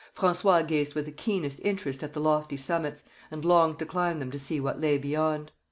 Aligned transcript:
François 0.17 0.65
gazed 0.67 0.95
with 0.95 1.05
the 1.05 1.11
keenest 1.11 1.59
interest 1.63 2.01
at 2.01 2.13
the 2.13 2.19
lofty 2.19 2.57
summits, 2.57 3.03
and 3.29 3.45
longed 3.45 3.77
to 3.77 3.85
climb 3.85 4.17
them 4.17 4.31
to 4.31 4.39
see 4.39 4.59
what 4.59 4.81
lay 4.81 4.97
beyond. 4.97 5.51